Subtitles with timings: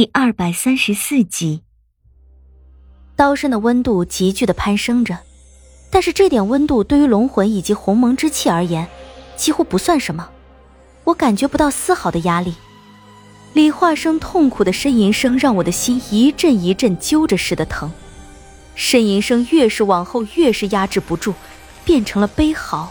[0.00, 1.60] 第二百三十四集，
[3.16, 5.18] 刀身的温度急剧的攀升着，
[5.90, 8.88] 但是这点温度对于龙魂以及鸿蒙之气而言，
[9.36, 10.30] 几乎不算什么。
[11.04, 12.54] 我感觉不到丝毫的压力。
[13.52, 17.92] 李化生痛苦的呻吟声让我的心一阵一阵揪着似的疼，
[18.74, 21.34] 呻吟声越是往后，越是压制不住，
[21.84, 22.90] 变成了悲嚎。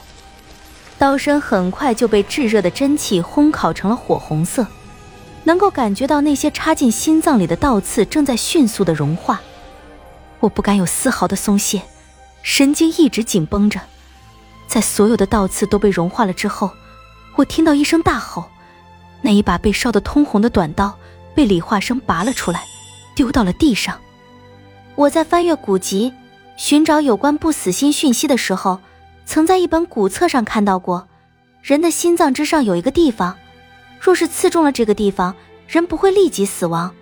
[1.00, 4.68] 刀身很快就被炙热的真气烘烤成了火红色。
[5.50, 9.42] 能够感觉到那些插进心脏里的倒刺正在迅速的融化，
[10.42, 11.82] 我不敢有丝毫的松懈，
[12.44, 13.82] 神经一直紧绷着。
[14.68, 16.70] 在所有的倒刺都被融化了之后，
[17.36, 18.46] 我听到一声大吼，
[19.24, 20.96] 那一把被烧得通红的短刀
[21.34, 22.64] 被李化生拔了出来，
[23.16, 24.00] 丢到了地上。
[24.94, 26.14] 我在翻阅古籍，
[26.58, 28.80] 寻找有关不死心讯息的时候，
[29.26, 31.08] 曾在一本古册上看到过，
[31.64, 33.36] 人的心脏之上有一个地方。
[34.00, 35.36] 若是刺中了这个地方，
[35.68, 36.94] 人不会立即死亡。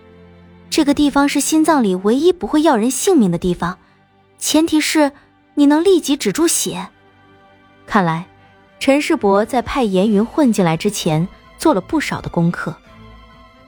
[0.69, 3.77] 这个地方是心脏里唯一不会要人性命的地方，
[4.37, 5.11] 前提是
[5.55, 6.87] 你能立即止住血。
[7.85, 8.25] 看来，
[8.79, 11.27] 陈世伯在派严云混进来之前
[11.57, 12.75] 做了不少的功课。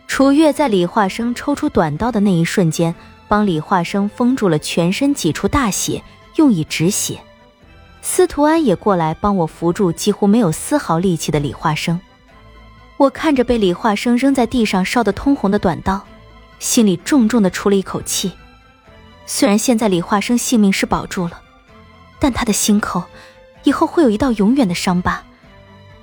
[0.07, 2.93] 楚月在李化生抽出短刀的那一瞬间，
[3.27, 6.03] 帮李化生封住了全身几处大血，
[6.35, 7.19] 用以止血。
[8.01, 11.99] 司徒安也过来帮我扶住几乎没有丝毫力气的李化生。
[12.99, 16.05] 我看着被李化生扔在地上烧得通红的短刀，
[16.59, 18.33] 心里重重的出了一口气。
[19.25, 21.39] 虽然现在李化生性命是保住了，
[22.19, 23.01] 但他的心口
[23.63, 25.23] 以后会有一道永远的伤疤，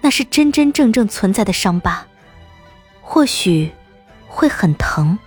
[0.01, 2.07] 那是真真正正存在的伤疤，
[3.03, 3.71] 或许
[4.27, 5.19] 会很疼。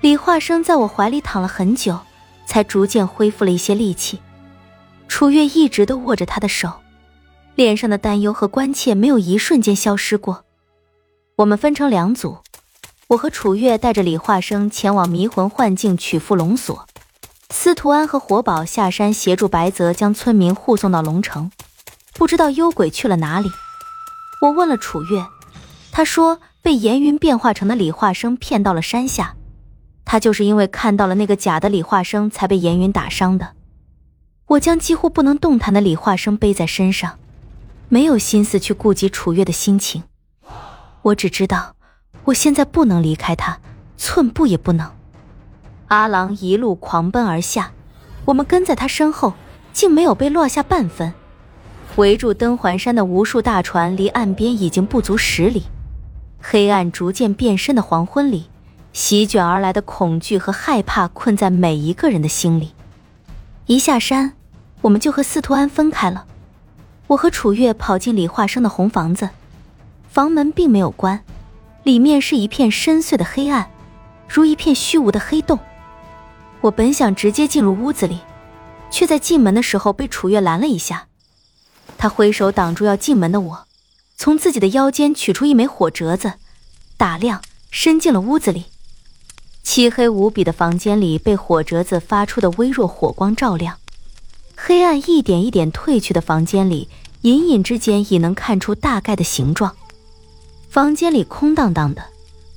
[0.00, 2.00] 李化生在我怀里躺了很久，
[2.44, 4.18] 才逐渐恢复了一些力气。
[5.06, 6.72] 楚月一直都握着他的手，
[7.54, 10.44] 脸上的担忧和关切没有一瞬间消失过。
[11.42, 12.38] 我们分成两组，
[13.08, 16.86] 我和楚月带着李化生前往迷魂幻境取缚龙锁，
[17.50, 21.50] 司徒安和活宝下山协助白泽将村民护送到龙城。
[22.14, 23.50] 不知道幽鬼去了哪里。
[24.40, 25.26] 我问了楚月，
[25.90, 29.34] 他说被严云变化成的李化生骗到了山下，
[30.04, 33.54] 他就是因为看到了那个假的李化生才被严云打伤的。
[34.46, 37.18] 我将几乎不能动弹的李化生背在身上，
[37.88, 40.04] 没有心思去顾及楚月的心情。
[41.02, 41.74] 我只知道，
[42.24, 43.58] 我现在不能离开他，
[43.96, 44.88] 寸步也不能。
[45.88, 47.72] 阿郎一路狂奔而下，
[48.24, 49.34] 我们跟在他身后，
[49.72, 51.12] 竟没有被落下半分。
[51.96, 55.64] 围住登环山的无数大船离岸边已经不足十里。
[56.40, 58.48] 黑暗逐渐变深的黄昏里，
[58.92, 62.74] 席卷而来的恐惧和害怕困在每一个人的心里。
[63.66, 64.34] 一下山，
[64.82, 66.26] 我们就和司徒安分开了。
[67.08, 69.28] 我和楚月跑进李化生的红房子。
[70.12, 71.24] 房门并没有关，
[71.84, 73.70] 里面是一片深邃的黑暗，
[74.28, 75.58] 如一片虚无的黑洞。
[76.60, 78.18] 我本想直接进入屋子里，
[78.90, 81.06] 却在进门的时候被楚月拦了一下。
[81.96, 83.66] 他挥手挡住要进门的我，
[84.14, 86.34] 从自己的腰间取出一枚火折子，
[86.98, 87.40] 打亮，
[87.70, 88.66] 伸进了屋子里。
[89.62, 93.78] 漆黑无比的房间里被火折子发出的微弱火光照亮，
[94.56, 96.90] 黑暗一点一点褪去的房间里，
[97.22, 99.74] 隐隐之间已能看出大概的形状。
[100.72, 102.02] 房间里空荡荡的，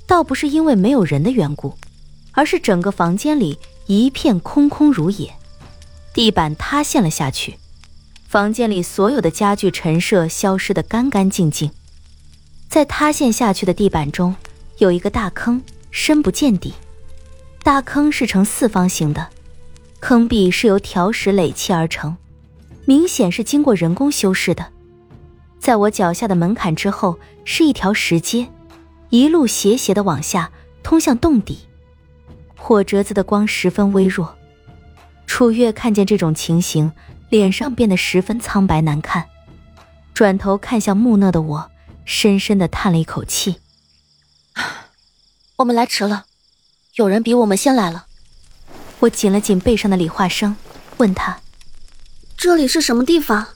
[0.07, 1.77] 倒不是因为没有人的缘故，
[2.31, 5.33] 而是整个房间里一片空空如也。
[6.13, 7.57] 地板塌陷了下去，
[8.25, 11.69] 房间里所有的家具陈设消失得干干净净。
[12.69, 14.33] 在塌陷下去的地板中，
[14.77, 15.61] 有一个大坑，
[15.91, 16.73] 深不见底。
[17.63, 19.27] 大坑是呈四方形的，
[19.99, 22.15] 坑壁是由条石垒砌而成，
[22.85, 24.65] 明显是经过人工修饰的。
[25.65, 28.47] 在我脚下的门槛之后是一条石阶，
[29.09, 30.51] 一路斜斜的往下
[30.83, 31.57] 通向洞底。
[32.55, 34.35] 火折子的光十分微弱，
[35.25, 36.91] 楚月看见这种情形，
[37.31, 39.25] 脸上变得十分苍白难看，
[40.13, 41.71] 转头看向木讷的我，
[42.05, 43.55] 深深的叹了一口气
[45.57, 46.25] ：“我们来迟了，
[46.93, 48.06] 有人比我们先来了。”
[49.01, 50.56] 我紧了紧背上的理化生，
[50.97, 51.39] 问他
[52.38, 53.47] ：“这里是什么地方？”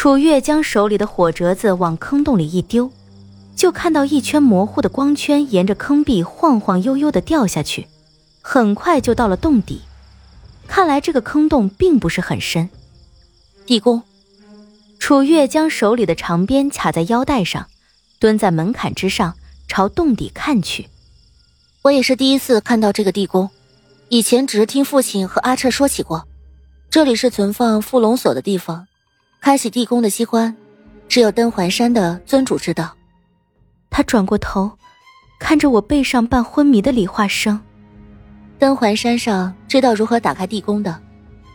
[0.00, 2.90] 楚月将手里的火折子往坑洞里一丢，
[3.54, 7.86] 就看到一圈模糊的光圈沿着坑壁晃晃悠悠的掉下去，
[8.40, 9.82] 很快就到了洞底。
[10.66, 12.70] 看来这个坑洞并不是很深。
[13.66, 14.02] 地宫。
[14.98, 17.66] 楚月将手里的长鞭卡在腰带上，
[18.18, 19.36] 蹲在门槛之上，
[19.68, 20.88] 朝洞底看去。
[21.82, 23.50] 我也是第一次看到这个地宫，
[24.08, 26.26] 以前只是听父亲和阿彻说起过。
[26.90, 28.86] 这里是存放缚龙锁的地方。
[29.40, 30.54] 开启地宫的机关，
[31.08, 32.94] 只有登环山的尊主知道。
[33.88, 34.70] 他转过头，
[35.38, 37.58] 看着我背上半昏迷的李化生。
[38.58, 41.00] 登环山上知道如何打开地宫的，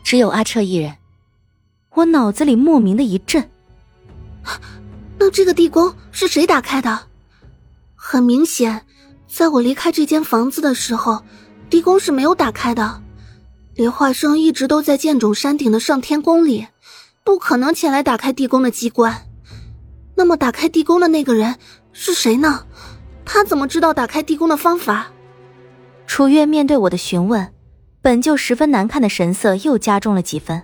[0.03, 0.95] 只有阿彻一人。
[1.91, 3.47] 我脑子里莫名的一震。
[5.19, 6.99] 那这个地宫是谁打开的？
[7.93, 8.83] 很明显，
[9.27, 11.23] 在我离开这间房子的时候，
[11.69, 13.01] 地宫是没有打开的。
[13.75, 16.67] 李化生一直都在剑冢山顶的上天宫里，
[17.25, 19.23] 不可能前来打开地宫的机关。
[20.15, 21.55] 那么，打开地宫的那个人
[21.91, 22.65] 是谁呢？
[23.25, 25.07] 他怎么知道打开地宫的方法？
[26.05, 27.51] 楚月面对我的询问，
[27.99, 30.61] 本就十分难看的神色又加重了几分。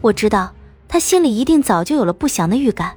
[0.00, 0.54] 我知道
[0.88, 2.96] 他心里一定早就有了不祥的预感，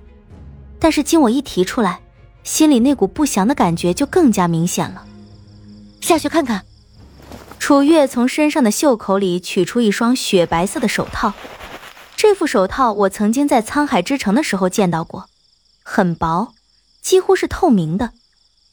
[0.80, 2.00] 但是经我一提出来，
[2.44, 5.06] 心里那股不祥的感觉就更加明显了。
[6.00, 6.64] 下去看看。
[7.60, 11.32] 楚月从身上的袖口里取出一双雪白色的手套，
[12.24, 15.28] 这副手套我曾经在沧海之城的时候见到过，
[15.84, 16.54] 很薄，
[17.02, 18.12] 几乎是透明的，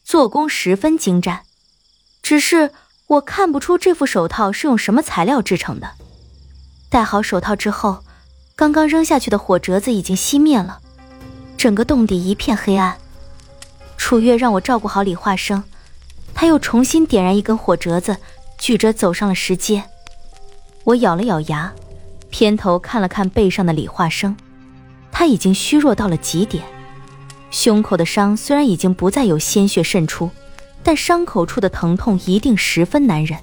[0.05, 1.41] 做工十分精湛。
[2.23, 2.71] 只是
[3.09, 5.91] 我看不出这副手套是用什么材料制成的。
[6.89, 8.05] 戴好手套之后，
[8.55, 10.79] 刚刚扔下去的火折子已经熄灭了，
[11.57, 12.97] 整个洞底一片黑暗。
[13.97, 15.65] 楚月让我照顾好李化生，
[16.33, 18.17] 他又重新点燃一根火折子。
[18.59, 19.83] 举着走上了石阶，
[20.85, 21.73] 我咬了咬牙，
[22.31, 24.37] 偏头看了看背上的李化生，
[25.13, 26.65] 他已经虚弱到了极点，
[27.51, 30.31] 胸口的伤虽然已经不再有鲜血渗出，
[30.83, 33.39] 但伤口处的疼痛一定十分难忍。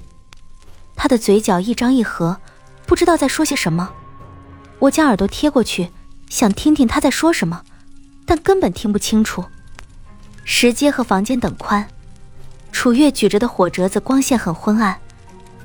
[0.96, 2.38] 他的嘴角一张一合，
[2.86, 3.90] 不知道在说些什么。
[4.80, 5.90] 我将耳朵贴过去，
[6.28, 7.62] 想听听他在说什么，
[8.26, 9.44] 但根本听不清楚。
[10.44, 11.86] 石阶和房间等宽，
[12.72, 14.98] 楚月举着的火折子光线很昏暗。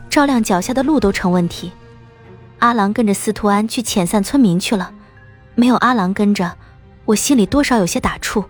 [0.10, 1.72] 照亮脚下的路都成问题。
[2.64, 4.94] 阿郎跟着司徒安去遣散村民去了，
[5.54, 6.50] 没有阿郎跟着，
[7.04, 8.46] 我心里多少有些打怵。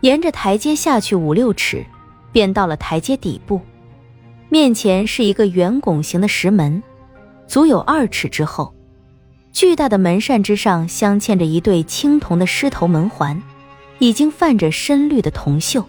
[0.00, 1.84] 沿着台阶下去五六尺，
[2.32, 3.60] 便到了台阶底部，
[4.48, 6.82] 面前是一个圆拱形的石门，
[7.46, 8.74] 足有二尺之厚。
[9.52, 13.42] 巨大的门扇之上镶嵌着一对青铜的狮头门环，
[13.98, 15.84] 已经泛着深绿的铜锈。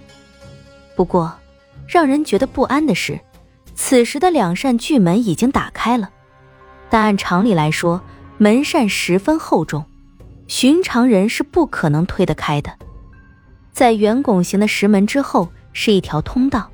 [0.98, 1.34] 不过，
[1.88, 3.18] 让人觉得不安的是。
[3.74, 6.10] 此时的两扇巨门已经打开了，
[6.92, 8.02] 但按常理来说，
[8.38, 9.86] 门扇十分厚重，
[10.48, 12.70] 寻常人是不可能推得开的。
[13.72, 16.70] 在圆拱形的石门之后是一条通道，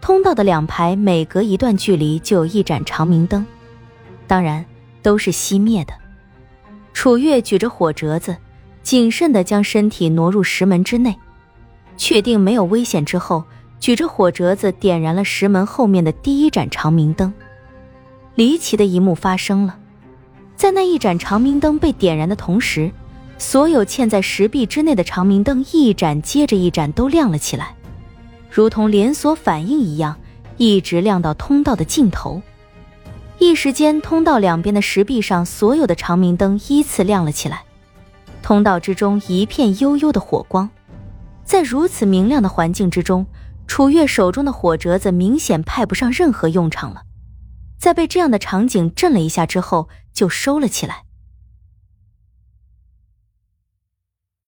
[0.00, 3.44] 通道的两排每隔一段距离就有一盏长明灯，
[4.28, 4.64] 当然
[5.02, 5.92] 都是熄灭的。
[6.92, 8.36] 楚月举着火折子，
[8.84, 11.18] 谨慎地将身体挪入石门之内，
[11.96, 13.42] 确定没有危险之后。
[13.80, 17.30] 举着火折子点燃了石门后面的第一盏长明灯，
[18.36, 19.78] 离奇的一幕发生了，
[20.56, 22.90] 在那一盏长明灯被点燃的同时，
[23.38, 27.74] 所有嵌在石壁之内的长明灯一盏接着一盏都亮了起来，
[28.50, 30.16] 如同连锁反应一样，
[30.56, 32.42] 一直亮到通道的尽头。
[33.38, 37.62] 一时间，通道两边的石壁上所有的长明灯依次亮了起来，
[38.42, 40.68] 通道之中一片幽幽的火光，
[41.44, 43.26] 在如此明亮的环境之中。
[43.66, 47.02] 楚月手中的火折子明显派不上任何用场了，
[47.78, 51.03] 在被这样的场景震了一下之后，就收了起来。